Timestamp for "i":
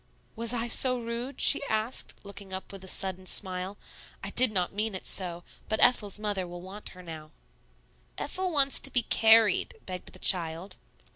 0.51-0.67, 4.23-4.31